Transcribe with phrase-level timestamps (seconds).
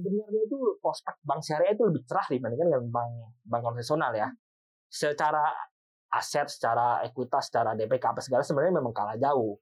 [0.00, 3.12] sebenarnya itu prospek bank syariah itu lebih cerah dibandingkan dengan bank
[3.44, 4.28] bank konvensional ya.
[4.90, 5.44] Secara
[6.10, 9.60] aset, secara ekuitas, secara DPK apa segala sebenarnya memang kalah jauh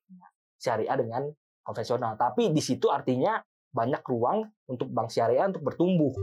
[0.57, 1.29] syariah dengan
[1.67, 2.17] konvensional.
[2.17, 3.37] Tapi di situ artinya
[3.69, 6.15] banyak ruang untuk bank syariah untuk bertumbuh.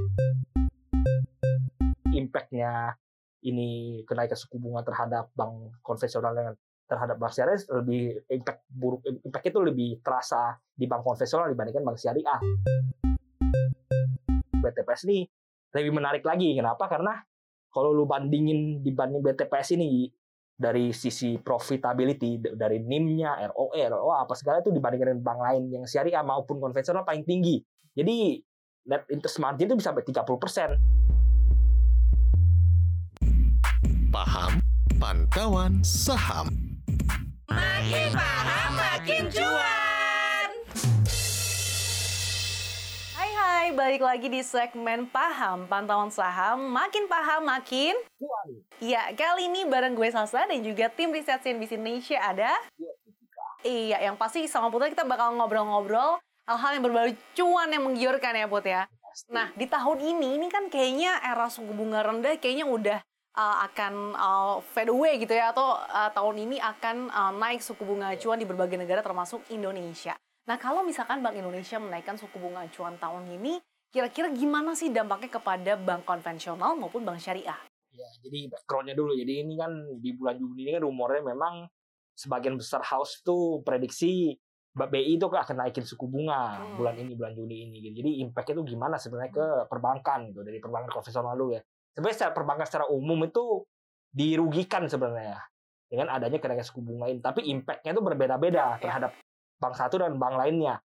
[2.16, 2.98] Impactnya
[3.46, 9.46] ini kenaikan suku bunga terhadap bank konvensional dengan terhadap bank syariah lebih impact buruk impact
[9.50, 12.42] itu lebih terasa di bank konvensional dibandingkan bank syariah.
[14.66, 15.30] BTPS ini
[15.76, 16.58] lebih menarik lagi.
[16.58, 16.90] Kenapa?
[16.90, 17.14] Karena
[17.70, 20.08] kalau lu bandingin dibanding BTPS ini
[20.56, 25.84] dari sisi profitability dari NIM-nya, ROE, ROA apa segala itu dibandingkan dengan bank lain yang
[25.84, 27.60] syariah maupun konvensional paling tinggi.
[27.92, 28.40] Jadi
[28.88, 30.80] net interest margin itu bisa sampai 30%.
[34.16, 34.64] Paham
[34.96, 36.48] pantauan saham.
[37.52, 39.75] Makin paham makin cuan.
[43.66, 46.70] Hai balik lagi di segmen Paham Pantauan Saham.
[46.70, 47.98] Makin paham makin
[48.78, 52.54] Iya, kali ini bareng gue Salsa dan juga tim riset CNBC Indonesia ada
[53.66, 58.46] Iya, yang pasti sama Putra kita bakal ngobrol-ngobrol hal-hal yang berbau cuan yang menggiurkan ya
[58.46, 58.86] Put ya.
[59.34, 63.02] Nah, di tahun ini, ini kan kayaknya era suku bunga rendah kayaknya udah
[63.34, 67.82] uh, akan uh, fade away gitu ya atau uh, tahun ini akan uh, naik suku
[67.82, 70.14] bunga acuan di berbagai negara termasuk Indonesia.
[70.46, 73.58] Nah, kalau misalkan Bank Indonesia menaikkan suku bunga acuan tahun ini,
[73.90, 77.58] kira-kira gimana sih dampaknya kepada bank konvensional maupun bank syariah?
[77.90, 79.18] Ya, jadi backgroundnya dulu.
[79.18, 81.66] Jadi ini kan di bulan Juni ini kan rumornya memang
[82.14, 84.38] sebagian besar house tuh prediksi
[84.76, 86.76] BI itu akan naikin suku bunga Hmm.
[86.76, 88.04] bulan ini bulan Juni ini gitu.
[88.04, 91.64] Jadi impact-nya tuh gimana sebenarnya ke perbankan gitu dari perbankan konvensional dulu ya.
[91.96, 93.64] Sebenarnya secara perbankan secara umum itu
[94.12, 95.40] dirugikan sebenarnya
[95.88, 97.24] dengan adanya kenaikan suku bunga ini.
[97.24, 99.16] Tapi impact-nya itu berbeda-beda terhadap
[99.66, 100.78] bank satu dan bank lainnya.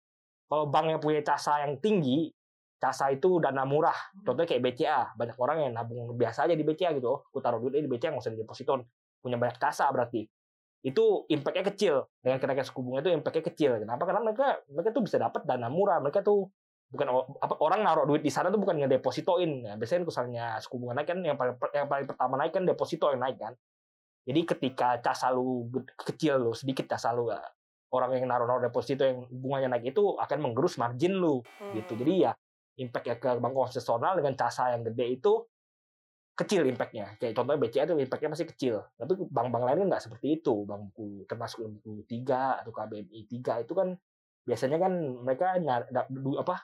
[0.46, 2.30] Kalau bank yang punya casa yang tinggi,
[2.78, 3.94] casa itu dana murah.
[4.22, 7.10] Contohnya kayak BCA, banyak orang yang nabung biasa aja di BCA gitu.
[7.10, 8.80] Oh, aku taruh duit di BCA nggak usah didepositon.
[9.18, 10.24] Punya banyak casa berarti.
[10.86, 11.94] Itu impact-nya kecil.
[12.22, 13.70] Dengan kenaikan suku bunga itu impact-nya kecil.
[13.82, 14.02] Kenapa?
[14.06, 15.98] Karena mereka mereka tuh bisa dapat dana murah.
[15.98, 16.48] Mereka tuh
[16.88, 17.06] bukan
[17.44, 19.68] apa orang naruh duit di sana tuh bukan ngedepositoin.
[19.68, 23.10] Nah, biasanya misalnya suku bunga naik kan yang paling yang paling pertama naik kan deposito
[23.10, 23.52] yang naik kan.
[24.24, 27.28] Jadi ketika casa lu kecil lu sedikit casa lu
[27.92, 31.40] orang yang naruh-naruh deposito yang bunganya naik itu akan menggerus margin lu
[31.72, 31.92] gitu.
[31.96, 32.00] Hmm.
[32.04, 32.32] Jadi ya
[32.78, 35.32] impact ya ke bank konvensional dengan casa yang gede itu
[36.38, 37.18] kecil impactnya.
[37.18, 38.74] Kayak contohnya BCA itu impactnya masih kecil.
[38.94, 40.62] Tapi bank-bank lain kan nggak seperti itu.
[40.62, 43.98] Bank buku termasuk buku 3 atau KBMI 3 itu kan
[44.46, 44.92] biasanya kan
[45.26, 45.90] mereka nyar,
[46.38, 46.56] apa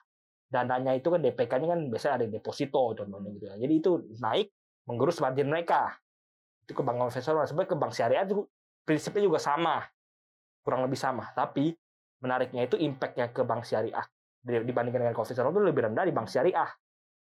[0.48, 3.58] dananya itu kan DPK-nya kan biasanya ada deposito contohnya gitu ya.
[3.58, 3.90] Jadi itu
[4.22, 4.54] naik
[4.86, 5.98] menggerus margin mereka.
[6.62, 7.42] Itu ke bank konvensional.
[7.42, 8.46] Sebenarnya ke bank syariah itu
[8.86, 9.82] prinsipnya juga sama.
[10.64, 11.28] Kurang lebih sama.
[11.36, 11.76] Tapi
[12.24, 14.04] menariknya itu impact-nya ke bank syariah
[14.40, 16.70] di- dibandingkan dengan konvensional itu lebih rendah di bank syariah.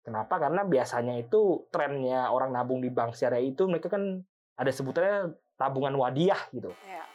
[0.01, 0.41] Kenapa?
[0.41, 4.17] Karena biasanya itu trennya orang nabung di bank syariah itu mereka kan
[4.57, 6.73] ada sebutannya tabungan wadiah gitu.
[6.90, 7.06] Ya.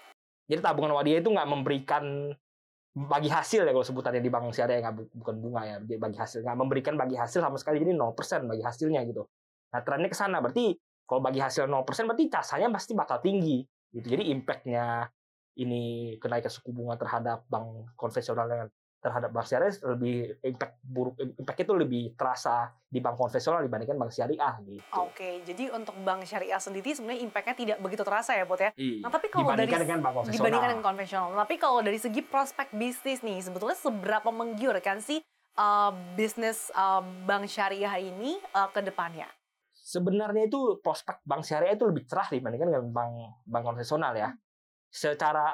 [0.47, 2.31] Jadi tabungan wadiah itu nggak memberikan
[2.95, 6.47] bagi hasil ya kalau sebutannya di bank syariah nggak bu- bukan bunga ya, bagi hasil
[6.47, 9.27] nggak memberikan bagi hasil sama sekali jadi 0% bagi hasilnya gitu.
[9.75, 14.07] Nah trennya ke sana berarti kalau bagi hasil 0% berarti casanya pasti bakal tinggi gitu.
[14.15, 15.11] Jadi impactnya
[15.59, 18.69] ini kenaikan suku bunga terhadap bank konvensional dengan
[19.05, 24.17] terhadap bank syariah lebih impact buruk impact itu lebih terasa di bank konvensional dibandingkan bank
[24.17, 24.81] syariah gitu.
[24.97, 28.73] Oke, jadi untuk bank syariah sendiri sebenarnya impactnya tidak begitu terasa ya, Put ya?
[28.81, 29.05] Iya.
[29.05, 30.41] Nah, tapi kalau dari dibandingkan dengan bank konvensional.
[30.41, 31.29] dibandingkan dengan konvensional.
[31.45, 35.21] Tapi kalau dari segi prospek bisnis nih, sebetulnya seberapa menggiurkan sih
[35.61, 39.29] uh, bisnis uh, bank syariah ini uh, ke depannya?
[39.85, 43.13] sebenarnya itu prospek bank syariah itu lebih cerah dibandingkan dengan bank
[43.45, 44.33] bank konvensional ya.
[44.95, 45.51] Secara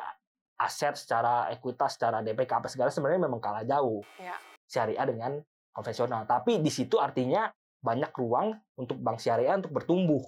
[0.60, 4.36] aset, secara ekuitas, secara DPK apa segala sebenarnya memang kalah jauh Ya.
[4.68, 5.40] syariah dengan
[5.72, 6.28] konvensional.
[6.28, 7.48] Tapi di situ artinya
[7.80, 10.20] banyak ruang untuk bank syariah untuk bertumbuh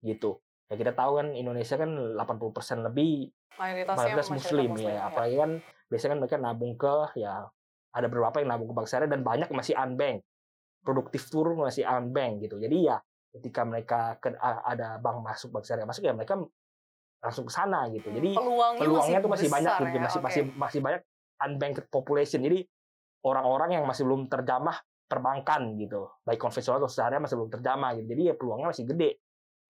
[0.00, 0.40] gitu.
[0.72, 3.28] Ya kita tahu kan Indonesia kan 80% lebih
[3.60, 5.12] Mayoritasnya mayoritas masyarakat muslim, ya.
[5.12, 5.50] Apalagi kan
[5.92, 7.44] biasanya kan mereka nabung ke ya
[7.94, 10.24] ada beberapa yang nabung ke bank syariah dan banyak masih unbank.
[10.80, 12.56] Produktif tur masih unbank gitu.
[12.56, 12.96] Jadi ya
[13.36, 14.16] ketika mereka
[14.64, 16.40] ada bank masuk bank syariah masuk ya mereka
[17.24, 18.12] langsung ke sana gitu.
[18.12, 19.96] Jadi peluangnya, peluangnya tuh masih banyak gitu.
[19.96, 20.26] ya, masih oke.
[20.28, 21.02] masih masih banyak
[21.40, 22.40] unbanked population.
[22.44, 22.68] Jadi
[23.24, 24.76] orang-orang yang masih belum terjamah
[25.08, 26.12] perbankan gitu.
[26.28, 28.06] Baik konvensional atau syariah masih belum terjamah gitu.
[28.12, 29.10] Jadi ya peluangnya masih gede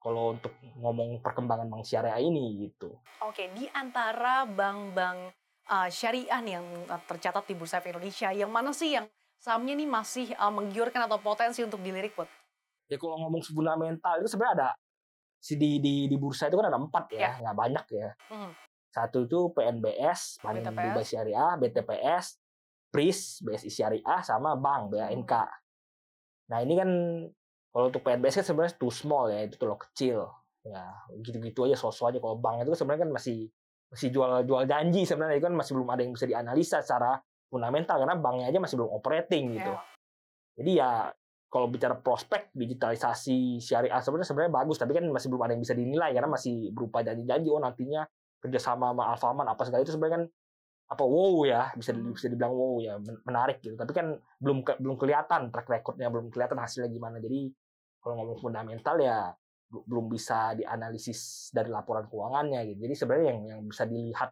[0.03, 0.53] kalau untuk
[0.83, 2.99] ngomong perkembangan bank syariah ini gitu.
[3.25, 5.33] Oke, di antara bank-bank
[5.71, 9.09] uh, syariah nih yang uh, tercatat di Bursa Efek Indonesia, yang mana sih yang
[9.41, 12.29] sahamnya nih masih uh, menggiurkan atau potensi untuk dilirik, Put?
[12.89, 14.69] ya kalau ngomong fundamental itu sebenarnya ada
[15.45, 18.09] si di di di bursa itu kan ada empat ya, nggak banyak ya.
[18.33, 18.57] Hmm.
[18.89, 21.05] Satu itu PNBS, Bank BTPS.
[21.05, 22.25] Syariah, BTPS,
[22.89, 25.33] BRIS, BSI Syariah, sama Bank BANK.
[26.49, 26.91] Nah ini kan
[27.75, 30.33] kalau untuk PNBS kan sebenarnya too small ya, itu terlalu kecil.
[30.65, 32.19] Ya gitu-gitu aja sosok aja.
[32.25, 33.53] Kalau bank itu kan sebenarnya kan masih
[33.93, 37.21] masih jual-jual janji sebenarnya itu kan masih belum ada yang bisa dianalisa secara
[37.53, 39.73] fundamental karena banknya aja masih belum operating gitu.
[39.77, 39.81] Ya.
[40.57, 40.91] Jadi ya
[41.55, 45.79] kalau bicara prospek digitalisasi syariah sebenarnya sebenarnya bagus tapi kan masih belum ada yang bisa
[45.79, 48.03] dinilai karena masih berupa janji-janji oh nantinya
[48.43, 50.25] kerjasama sama Alfamart apa segala itu sebenarnya kan
[50.85, 53.73] apa wow ya bisa bisa dibilang wow ya men- menarik gitu.
[53.79, 57.23] Tapi kan belum ke- belum kelihatan track recordnya belum kelihatan hasilnya gimana.
[57.23, 57.49] Jadi
[58.03, 59.33] kalau ngomong fundamental ya
[59.71, 62.85] bel- belum bisa dianalisis dari laporan keuangannya gitu.
[62.85, 64.29] Jadi sebenarnya yang yang bisa dilihat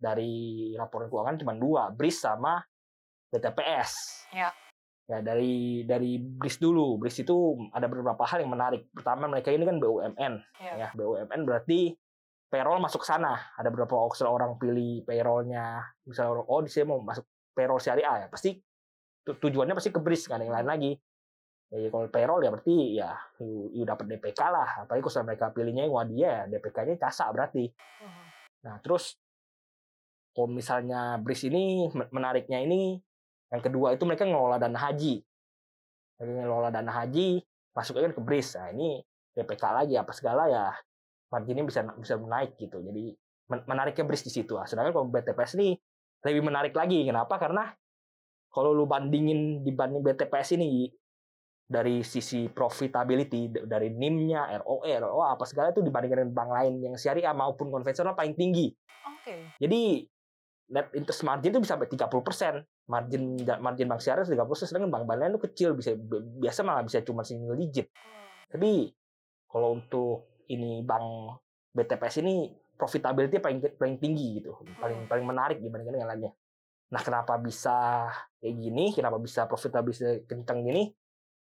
[0.00, 0.32] dari
[0.72, 2.64] laporan keuangan cuma dua BRIS sama
[3.28, 3.92] BTPS
[4.32, 4.50] Ya.
[5.04, 6.96] Ya dari dari BRIS dulu.
[6.96, 7.36] BRIS itu
[7.70, 8.88] ada beberapa hal yang menarik.
[8.90, 10.72] Pertama mereka ini kan BUMN Ya.
[10.76, 11.92] ya BUMN berarti
[12.48, 13.36] payroll masuk ke sana.
[13.56, 15.84] Ada beberapa opsi orang pilih payrollnya.
[16.08, 18.26] Misalnya orang, oh di sini mau masuk payroll syariah ya.
[18.32, 18.56] Pasti
[19.20, 20.92] tu- tujuannya pasti ke BRIS ada yang lain lagi.
[21.74, 23.10] Ya kalau payroll ya berarti ya
[23.42, 24.86] you, you dapat DPK lah.
[24.86, 27.66] Apalagi kalau mereka pilihnya yang wadia ya DPK-nya casa berarti.
[27.74, 28.24] Mhm.
[28.64, 29.18] Nah, terus
[30.32, 32.96] kalau misalnya BRIS ini men- menariknya ini
[33.52, 35.20] yang kedua itu mereka ngelola dana haji.
[36.20, 37.42] Mereka ngelola dana haji,
[37.74, 38.48] masuknya kan ke BRIS.
[38.56, 38.88] Nah, ini
[39.34, 40.70] DPK lagi apa segala ya
[41.28, 42.78] marginnya bisa bisa naik gitu.
[42.80, 43.10] Jadi
[43.50, 44.54] men- menariknya BRIS di situ.
[44.56, 45.74] Ah, Sedangkan kalau BTPS ini
[46.24, 47.04] lebih menarik lagi.
[47.04, 47.36] Kenapa?
[47.36, 47.68] Karena
[48.54, 50.86] kalau lu bandingin dibanding BTPS ini
[51.64, 56.94] dari sisi profitability dari NIM-nya, ROE, ROA apa segala itu dibandingkan dengan bank lain yang
[56.94, 58.70] syariah maupun konvensional paling tinggi.
[59.08, 59.56] Oke.
[59.58, 60.04] Jadi
[60.70, 62.62] net interest margin itu bisa sampai 30%.
[62.84, 65.96] Margin margin bank syariah 30%, sedangkan bank-bank lain itu kecil bisa
[66.40, 67.88] biasa malah bisa cuma single digit.
[68.52, 68.92] Tapi
[69.48, 71.40] kalau untuk ini bank
[71.72, 76.32] BTPS ini profitability paling paling tinggi gitu, paling paling menarik dibandingkan dengan lainnya.
[76.92, 78.06] Nah, kenapa bisa
[78.38, 78.92] kayak gini?
[78.92, 80.92] Kenapa bisa profitability kenceng gini?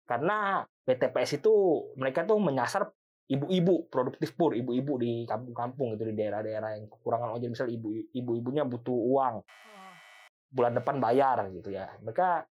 [0.06, 1.52] Karena BTPS itu
[1.98, 2.86] mereka tuh menyasar
[3.26, 8.68] ibu-ibu produktif pur, ibu-ibu di kampung-kampung gitu di daerah-daerah yang kekurangan ojek misal ibu ibu-ibunya
[8.68, 9.34] butuh uang
[10.54, 11.90] bulan depan bayar gitu ya.
[11.98, 12.46] Mereka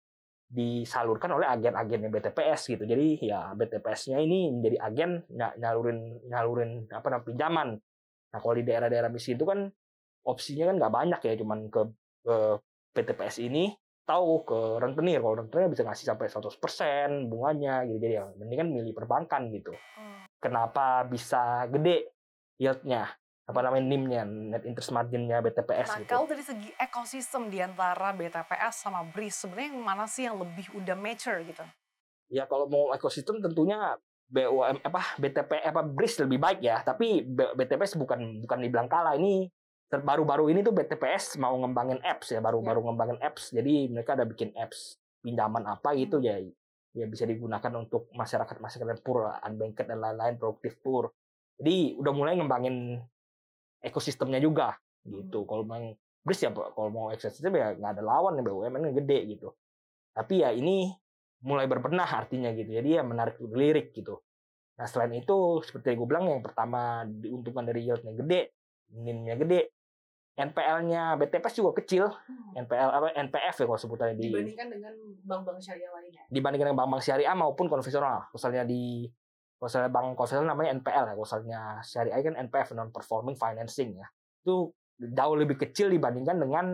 [0.53, 2.83] disalurkan oleh agen-agennya BTPS gitu.
[2.83, 7.69] Jadi ya BTPS-nya ini menjadi agen ny- nyalurin nyalurin apa namanya pinjaman.
[8.29, 9.65] Nah, kalau di daerah-daerah miskin itu kan
[10.27, 11.81] opsinya kan nggak banyak ya, cuman ke,
[12.21, 12.35] ke
[12.93, 13.73] BTPS ini
[14.03, 15.23] tahu ke rentenir.
[15.23, 17.97] Kalau rentenir bisa ngasih sampai 100% bunganya gitu.
[18.03, 19.73] Jadi ya mendingan milih perbankan gitu.
[19.73, 20.27] Hmm.
[20.37, 22.13] Kenapa bisa gede
[22.59, 23.09] yield-nya?
[23.43, 26.11] Apa namanya NIM-nya, net interest margin-nya BTPS Nah, gitu.
[26.15, 30.71] kalau dari segi ekosistem di antara BTPS sama BRIS, sebenarnya yang mana sih yang lebih
[30.75, 31.63] udah mature gitu?
[32.33, 33.93] ya kalau mau ekosistem tentunya
[34.25, 36.81] BUM apa BTP apa BRIS lebih baik ya.
[36.81, 39.13] Tapi BTPS bukan bukan dibilang kalah.
[39.13, 39.45] Ini
[39.85, 43.53] ter- baru-baru ini tuh BTPS mau ngembangin apps ya baru-baru ngembangin apps.
[43.53, 46.41] Jadi mereka ada bikin apps pinjaman apa gitu ya.
[46.97, 51.13] Ya bisa digunakan untuk masyarakat masyarakat pur unbanked dan lain-lain produktif pur
[51.59, 52.99] jadi udah mulai ngembangin
[53.83, 55.93] ekosistemnya juga gitu kalau memang
[56.23, 59.51] BRIS ya kalau mau ekosistem ya nggak ada lawan ya BUMN yang gede gitu
[60.15, 60.95] tapi ya ini
[61.43, 62.71] mulai berbenah artinya gitu.
[62.71, 64.23] Jadi ya menarik lirik gitu.
[64.79, 68.41] Nah selain itu seperti yang gue bilang yang pertama diuntungkan dari yieldnya gede,
[68.95, 69.61] NIM-nya gede,
[70.33, 72.09] NPL-nya BTPS juga kecil,
[72.57, 74.93] NPL apa NPF ya kalau sebutannya di Dibandingkan dengan
[75.29, 76.23] bank-bank syariah lainnya.
[76.31, 78.25] dibandingkan dengan bank-bank syariah maupun konvensional.
[78.33, 79.05] Misalnya di
[79.63, 84.07] misalnya bank konvensional namanya NPL ya, misalnya syariah kan NPF non performing financing ya.
[84.43, 86.65] Itu jauh lebih kecil dibandingkan dengan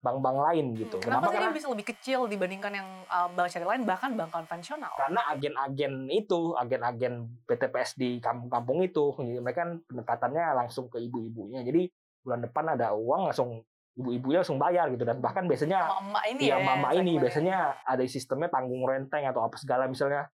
[0.00, 0.96] bank-bank lain gitu.
[0.96, 4.32] Kenapa, sih Karena dia bisa lebih kecil dibandingkan yang uh, bank syariah lain, bahkan bank
[4.32, 4.92] konvensional?
[4.96, 9.12] karena agen-agen itu, agen-agen BTPS di kampung-kampung itu,
[9.44, 11.60] mereka kan pendekatannya langsung ke ibu-ibunya.
[11.60, 11.92] Jadi
[12.24, 13.60] bulan depan ada uang langsung
[14.00, 16.64] ibu-ibunya langsung bayar gitu dan bahkan biasanya Emak ini Iya, ya.
[16.64, 17.20] mama ini segmennya.
[17.20, 20.30] biasanya ada sistemnya tanggung renteng atau apa segala misalnya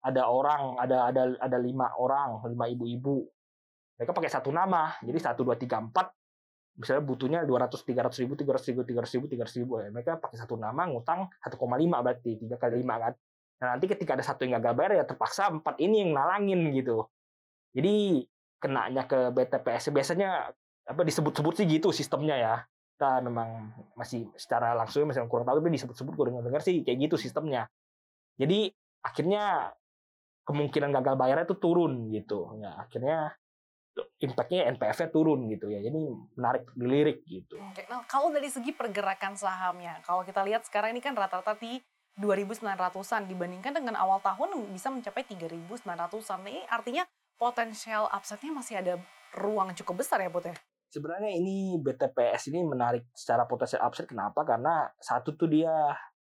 [0.00, 3.28] ada orang, ada ada ada lima orang, lima ibu-ibu.
[4.00, 6.08] Mereka pakai satu nama, jadi satu dua tiga empat.
[6.80, 9.56] Misalnya butuhnya dua ratus tiga ratus ribu, tiga ratus ribu, tiga ratus ribu, tiga ratus
[9.60, 9.72] ribu.
[9.84, 11.60] Ya, mereka pakai satu nama, ngutang 1,5
[12.00, 13.12] berarti tiga kali lima kan.
[13.60, 17.04] Nah, nanti ketika ada satu yang gagal bayar ya terpaksa empat ini yang nalangin gitu.
[17.76, 18.24] Jadi
[18.56, 20.48] kenanya ke BTPS biasanya
[20.88, 22.54] apa disebut-sebut sih gitu sistemnya ya
[23.00, 27.08] kita memang masih secara langsung masih kurang tahu tapi disebut-sebut gue dengar dengar sih kayak
[27.08, 27.64] gitu sistemnya
[28.36, 28.68] jadi
[29.00, 29.72] akhirnya
[30.44, 32.56] kemungkinan gagal bayarnya itu turun gitu.
[32.60, 33.34] Ya akhirnya
[34.20, 35.80] impactnya NPF-nya turun gitu ya.
[35.82, 35.98] Jadi
[36.38, 37.58] menarik dilirik gitu.
[37.60, 41.80] Oke, Nah, kalau dari segi pergerakan sahamnya, kalau kita lihat sekarang ini kan rata-rata di
[42.20, 46.38] 2.900-an dibandingkan dengan awal tahun bisa mencapai 3.900-an.
[46.44, 47.04] Nah, Ini artinya
[47.40, 48.94] potensial upside-nya masih ada
[49.36, 50.56] ruang cukup besar ya, Put ya?
[50.90, 54.10] sebenarnya ini BTPS ini menarik secara potensial upside.
[54.10, 54.42] Kenapa?
[54.42, 55.70] Karena satu tuh dia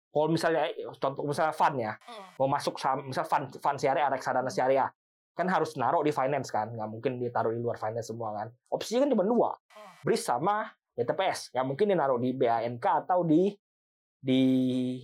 [0.10, 0.66] kalau misalnya
[0.98, 2.34] contoh misalnya fund ya, Hmm.
[2.38, 4.90] mau masuk saham misal fund fund syariah reksadana syariah
[5.34, 9.06] kan harus naruh di finance kan nggak mungkin ditaruh di luar finance semua kan opsinya
[9.06, 9.94] kan cuma dua Hmm.
[10.04, 13.54] BRIS sama BTPS nggak mungkin dinaruh di BANK atau di
[14.20, 14.42] di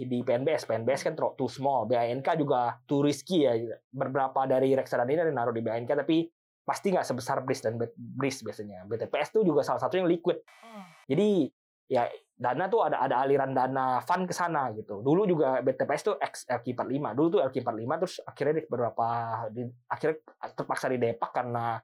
[0.01, 3.55] di PNBS PNBS kan terlalu too small BANK juga too risky ya
[3.88, 6.27] beberapa dari reksadana ini ada naruh di BANK tapi
[6.65, 10.83] pasti nggak sebesar BRIS dan BRIS biasanya BTPS itu juga salah satu yang liquid Hmm.
[11.07, 11.47] jadi
[11.88, 14.99] ya dana tuh ada ada aliran dana fund ke sana gitu.
[14.99, 17.15] Dulu juga BTPS tuh X LQ45.
[17.15, 19.07] Dulu tuh LQ45 terus akhirnya di beberapa
[19.55, 20.17] di, akhirnya
[20.51, 21.79] terpaksa didepak karena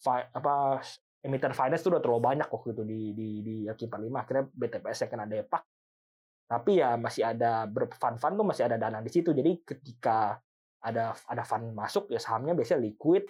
[0.00, 0.80] fi, apa
[1.22, 4.14] emiten finance tuh udah terlalu banyak waktu itu di di di LQ45.
[4.16, 5.62] Akhirnya BTPS yang kena depak.
[6.48, 9.36] Tapi ya masih ada fund-fund tuh masih ada dana di situ.
[9.36, 10.40] Jadi ketika
[10.82, 13.28] ada ada fund masuk ya sahamnya biasanya liquid.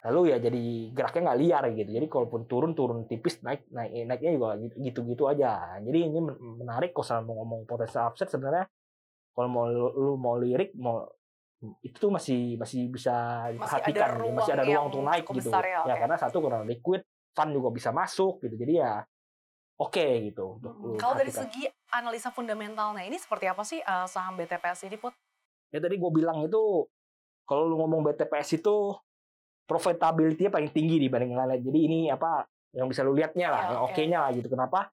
[0.00, 0.64] Lalu ya jadi
[0.96, 4.48] geraknya nggak liar gitu jadi kalaupun turun turun tipis naik naik naiknya juga
[4.80, 8.64] gitu gitu aja jadi ini men- menarik kalau mau ngomong potensi upset sebenarnya
[9.36, 11.04] kalau mau lu, mau lirik mau
[11.84, 14.32] itu tuh masih masih bisa diperhatikan ada gitu.
[14.32, 15.92] masih ada ruang untuk naik gitu ya, oke.
[16.00, 17.04] karena satu kurang liquid
[17.36, 18.92] fund juga bisa masuk gitu jadi ya
[19.76, 24.40] oke gitu untuk lu Kalau dari segi analisa fundamentalnya ini seperti apa sih eh, saham
[24.40, 25.12] BTPS ini Put?
[25.68, 26.88] ya tadi gue bilang itu
[27.44, 28.96] kalau lu ngomong BTPS itu
[29.70, 31.62] profitability-nya paling tinggi dibanding yang lain.
[31.62, 32.42] Jadi ini apa
[32.74, 33.94] yang bisa lu lihatnya lah, yang oke.
[33.94, 34.50] oke-nya lah gitu.
[34.50, 34.90] Kenapa?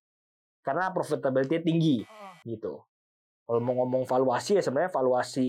[0.62, 2.38] Karena profitability tinggi Hmm.
[2.46, 2.86] gitu.
[3.48, 5.48] Kalau mau ngomong valuasi ya sebenarnya valuasi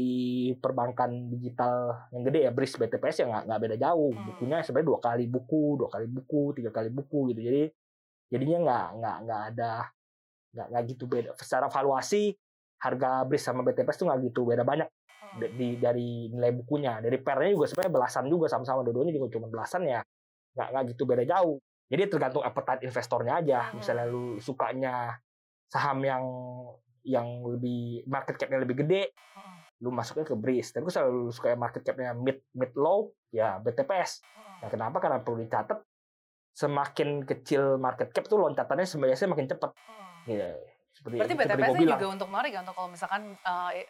[0.62, 4.12] perbankan digital yang gede ya BRIS BTPS ya nggak nggak beda jauh.
[4.14, 4.24] Hmm.
[4.32, 7.40] Bukunya sebenarnya dua kali buku, dua kali buku, tiga kali buku gitu.
[7.42, 7.62] Jadi
[8.30, 9.72] jadinya nggak nggak nggak ada
[10.54, 11.30] nggak nggak gitu beda.
[11.36, 12.32] Secara valuasi
[12.78, 14.88] harga BRIS sama BTPS tuh nggak gitu beda banyak.
[15.38, 16.98] Di, dari nilai bukunya.
[16.98, 18.82] Dari pernya juga sebenarnya belasan juga sama-sama.
[18.82, 20.02] Dua-duanya juga cuma belasan ya.
[20.58, 21.56] Nggak nggak gitu beda jauh.
[21.88, 23.58] Jadi tergantung appetite investornya aja.
[23.70, 23.80] Hmm.
[23.80, 25.16] misalnya lu sukanya
[25.68, 26.24] saham yang
[27.04, 29.62] yang lebih market capnya lebih gede Hmm.
[29.80, 34.20] lu masuknya ke BRIS tapi kalau lu suka market capnya mid mid low ya BTPS
[34.34, 34.64] Hmm.
[34.64, 34.96] nah kenapa?
[35.00, 35.78] Karena perlu dicatat
[36.52, 40.26] semakin kecil market cap tuh loncatannya sebenarnya makin cepat Hmm.
[40.26, 40.52] ya
[40.92, 42.60] seperti Berarti BTPS ini juga untuk menarik ya?
[42.66, 43.86] Untuk kalau misalkan eh,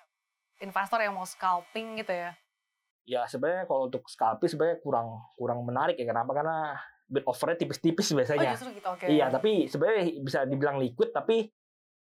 [0.62, 2.32] investor yang mau scalping gitu ya.
[3.08, 6.06] ya sebenarnya kalau untuk scalping sebenarnya kurang kurang menarik ya.
[6.06, 6.36] Kenapa?
[6.36, 6.76] Karena
[7.08, 9.08] bid offernya tipis-tipis Oh biasanya justru gitu oke.
[9.08, 11.48] iya tapi sebenarnya bisa dibilang liquid tapi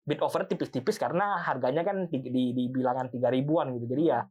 [0.08, 3.88] bid offernya tipis-tipis karena harganya kan di, di, di bilangan tiga ribuan gitu.
[3.92, 4.24] Jadi ya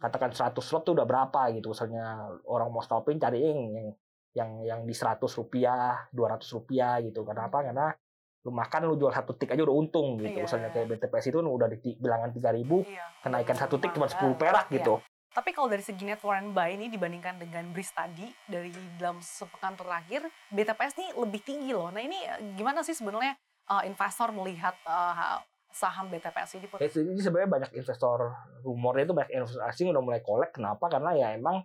[0.00, 1.70] katakan 100 slot tuh udah berapa gitu.
[1.70, 3.88] Misalnya orang mau scalping cari yang yang
[4.30, 7.22] yang yang di 100 rupiah 200 rupiah gitu.
[7.22, 7.94] Kenapa karena
[8.40, 10.44] lu makan lu jual satu tik aja udah untung gitu Iya.
[10.48, 13.04] misalnya kayak BTPS itu udah di bilangan 3000 Iya.
[13.20, 14.32] kenaikan satu tik cuma Lumayan.
[14.32, 14.76] 10 perak Iya.
[14.80, 14.94] gitu
[15.30, 19.78] Tapi kalau dari segi net warrant buy ini dibandingkan dengan BRIS tadi dari dalam sepekan
[19.78, 21.86] terakhir, BTPS ini lebih tinggi loh.
[21.94, 23.38] Nah ini eh, gimana sih sebenarnya
[23.70, 25.38] eh, investor melihat eh,
[25.70, 26.66] saham BTPS ini?
[26.66, 26.82] Put?
[26.82, 28.26] Ini sebenarnya banyak investor
[28.66, 30.50] rumornya itu banyak investor asing udah mulai kolek.
[30.50, 30.90] Kenapa?
[30.90, 31.62] Karena ya emang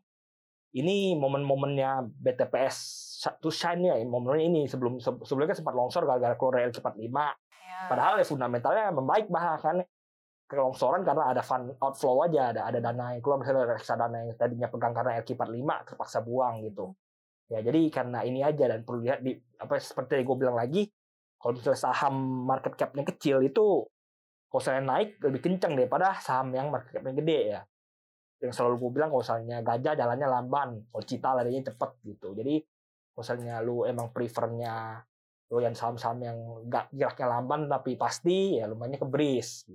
[0.76, 2.78] ini momen-momennya BTPS
[3.40, 7.00] to shine ya, momennya ini sebelum se- sebelumnya kan sempat longsor gara-gara keluar dari L45.
[7.00, 7.80] Ya.
[7.88, 9.82] Padahal ya fundamentalnya membaik bahkan
[10.46, 14.68] kelongsoran karena ada fund outflow aja, ada ada dana yang keluar misalnya reksadana yang tadinya
[14.70, 16.94] pegang karena LQ45 terpaksa buang gitu.
[17.50, 20.92] Ya jadi karena ini aja dan perlu lihat di apa seperti yang gue bilang lagi,
[21.40, 22.16] kalau misalnya saham
[22.46, 23.86] market cap-nya kecil itu
[24.50, 27.62] kalau saya naik lebih kencang daripada saham yang market cap-nya gede ya.
[28.46, 32.38] Yang selalu gue bilang kalau misalnya gajah jalannya lamban, kalau cita larinya cepet gitu.
[32.38, 32.62] Jadi
[33.14, 35.02] kalau misalnya lu emang prefernya
[35.54, 36.38] lu yang saham-saham yang
[36.70, 39.70] gak geraknya lamban tapi pasti ya lumayan ke BRIS.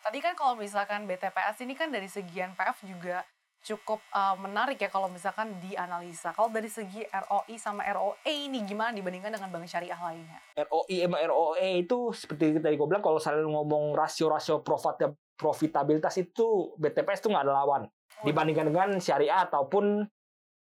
[0.00, 3.22] Tadi kan kalau misalkan BTPS ini kan dari segi NPF juga
[3.60, 6.32] cukup eh, menarik ya kalau misalkan dianalisa.
[6.32, 10.40] Kalau dari segi ROI sama ROE ini gimana dibandingkan dengan bank syariah lainnya?
[10.56, 16.76] ROI sama ROE itu seperti tadi gue bilang kalau saya ngomong rasio-rasio profit profitabilitas itu
[16.76, 17.82] BTPS itu nggak ada lawan.
[18.20, 20.04] Dibandingkan dengan syariah ataupun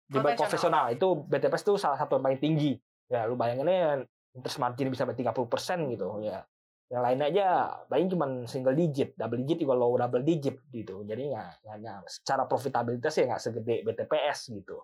[0.06, 2.78] di konvensional itu BTPS itu salah satu yang paling tinggi.
[3.10, 6.46] Ya lu bayanginnya interest margin bisa sampai 30% gitu ya.
[6.92, 7.46] Yang lainnya aja
[7.88, 11.02] paling cuma single digit double digit juga low double digit gitu.
[11.02, 14.78] Jadi nggak nggak- secara profitabilitas ya nggak segede BTPS gitu.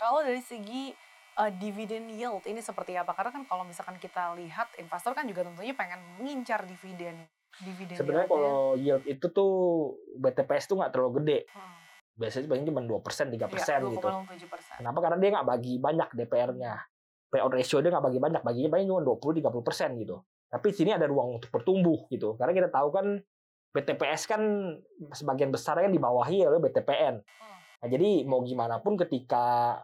[0.00, 0.90] Kalau dari segi
[1.32, 3.14] eh, dividen yield ini seperti apa?
[3.14, 7.28] Karena kan kalau misalkan kita lihat investor kan juga tentunya pengen mengincar dividen.
[7.60, 8.48] Dividen sebenarnya yieldnya.
[8.48, 9.52] kalau yield itu tuh
[10.16, 11.76] BTPS tuh nggak terlalu gede Hmm,
[12.16, 14.74] biasanya paling cuma 2% 3% iya, gitu 2,07 persen.
[14.80, 14.98] Kenapa?
[15.00, 16.72] Karena dia nggak bagi banyak DPR-nya.
[17.32, 20.16] Payout ratio dia nggak bagi banyak, baginya paling cuma 20-30 persen gitu.
[20.52, 22.36] Tapi di sini ada ruang untuk bertumbuh gitu.
[22.36, 23.06] Karena kita tahu kan
[23.72, 24.42] BTPS kan
[25.16, 27.14] sebagian besar kan dibawahi oleh BTPN.
[27.82, 29.80] Nah, jadi mau gimana pun ketika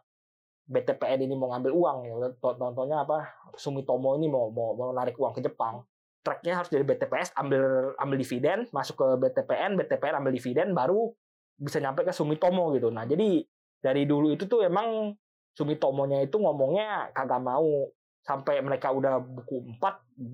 [0.68, 3.24] BTPN ini mau ngambil uang, ya, contohnya apa?
[3.56, 5.80] Sumitomo ini mau mau, mau narik uang ke Jepang,
[6.22, 11.14] tracknya harus dari BTPS ambil ambil dividen masuk ke BTPN BTPN ambil dividen baru
[11.58, 12.88] bisa nyampe ke Sumitomo gitu.
[12.94, 13.42] Nah jadi
[13.82, 15.14] dari dulu itu tuh emang
[15.58, 17.90] Sumitomonya itu ngomongnya kagak mau.
[18.18, 19.80] Sampai mereka udah buku 4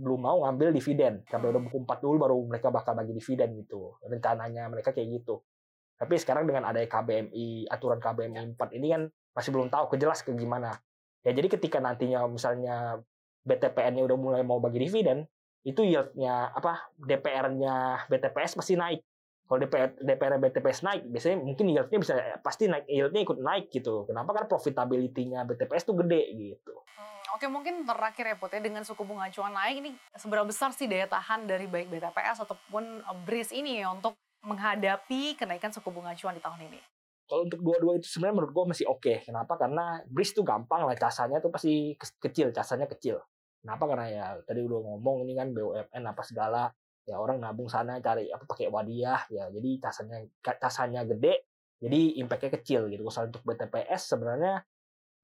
[0.02, 1.22] belum mau ngambil dividen.
[1.30, 3.96] Sampai udah buku 4 dulu baru mereka bakal bagi dividen gitu.
[4.02, 5.46] Rencananya mereka kayak gitu.
[5.94, 10.34] Tapi sekarang dengan adanya KBMI aturan KBMI 4 ini kan masih belum tahu kejelas ke
[10.34, 10.74] gimana.
[11.22, 12.98] Ya jadi ketika nantinya misalnya
[13.46, 15.24] BTPN-nya udah mulai mau bagi dividen
[15.64, 19.00] itu yieldnya apa DPR-nya BTPS pasti naik
[19.44, 24.04] kalau DPR DPR BTPS naik biasanya mungkin yieldnya bisa pasti naik yieldnya ikut naik gitu
[24.04, 28.86] kenapa kan profitability-nya BTPS tuh gede gitu hmm, Oke mungkin terakhir ya Put ya dengan
[28.86, 33.50] suku bunga acuan naik ini seberapa besar sih daya tahan dari baik BTPS ataupun BRIS
[33.56, 36.80] ini ya untuk menghadapi kenaikan suku bunga acuan di tahun ini?
[37.24, 39.00] Kalau untuk dua-dua itu sebenarnya menurut gue masih oke.
[39.00, 39.16] Okay.
[39.24, 39.56] Kenapa?
[39.56, 43.18] Karena BRIS tuh gampang lah casanya tuh pasti kecil, casanya kecil.
[43.64, 43.84] Kenapa?
[43.88, 46.68] Karena ya tadi udah ngomong ini kan BUMN apa segala
[47.08, 51.48] ya orang nabung sana cari apa pakai wadiah ya jadi casanya casanya gede
[51.80, 53.08] jadi impactnya kecil gitu.
[53.08, 54.60] Kalau untuk BTPS sebenarnya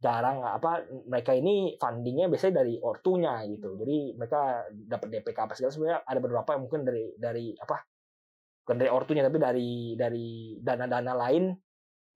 [0.00, 5.72] jarang apa mereka ini fundingnya biasanya dari ortunya gitu jadi mereka dapat DPK apa segala
[5.76, 7.84] sebenarnya ada beberapa yang mungkin dari dari apa
[8.64, 9.70] bukan dari ortunya tapi dari
[10.00, 11.52] dari dana-dana lain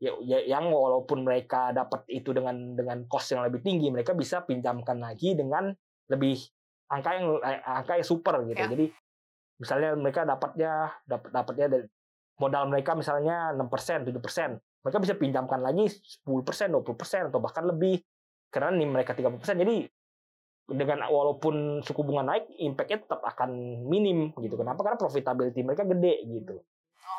[0.00, 4.40] ya, ya yang walaupun mereka dapat itu dengan dengan cost yang lebih tinggi mereka bisa
[4.49, 5.69] pinjamkan lagi dengan
[6.11, 6.37] lebih
[6.90, 8.61] angka yang eh, angka yang super gitu.
[8.61, 8.68] Ya.
[8.70, 8.87] Jadi
[9.61, 10.73] misalnya mereka dapatnya
[11.06, 11.87] dapat dapatnya dari
[12.34, 14.58] modal mereka misalnya 6%, 7%.
[14.84, 18.02] Mereka bisa pinjamkan lagi 10%, 20% atau bahkan lebih.
[18.50, 19.62] Karena nih mereka 30%.
[19.62, 19.87] Jadi
[20.64, 23.50] dengan walaupun suku bunga naik, impact-nya tetap akan
[23.87, 24.56] minim gitu.
[24.56, 24.80] Kenapa?
[24.82, 26.56] Karena profitability mereka gede gitu.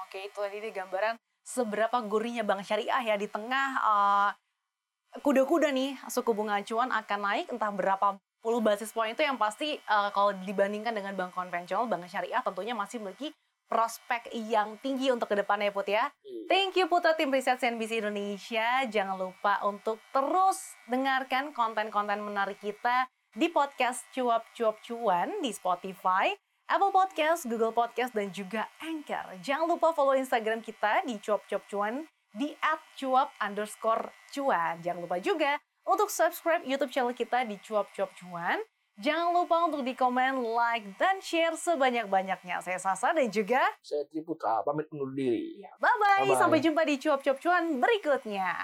[0.05, 1.15] Oke, itu tadi gambaran
[1.45, 4.29] seberapa gurihnya bank syariah ya di tengah uh,
[5.21, 8.24] kuda-kuda nih suku bunga acuan akan naik entah berapa 10
[8.61, 13.01] basis point itu yang pasti uh, kalau dibandingkan dengan bank konvensional, bank syariah tentunya masih
[13.01, 13.33] memiliki
[13.65, 16.13] prospek yang tinggi untuk ke depannya Put ya.
[16.21, 16.45] Iya.
[16.45, 18.85] Thank you Putra tim riset CNBC Indonesia.
[18.85, 26.31] Jangan lupa untuk terus dengarkan konten-konten menarik kita di podcast Cuap Cuap Cuan di Spotify,
[26.69, 29.41] Apple Podcast, Google Podcast, dan juga Anchor.
[29.41, 32.51] Jangan lupa follow Instagram kita di Cuap Cuap Cuan di
[32.99, 34.83] @cuap underscore cuan.
[34.83, 38.59] Jangan lupa juga untuk subscribe YouTube channel kita di Cuap Cuap Cuan.
[38.95, 42.63] Jangan lupa untuk di komen, like, dan share sebanyak-banyaknya.
[42.63, 43.59] Saya Sasa dan juga...
[43.83, 45.59] Saya Triputra, pamit undur diri.
[45.83, 48.55] Bye-bye, sampai jumpa di Cuap Cuap Cuan berikutnya.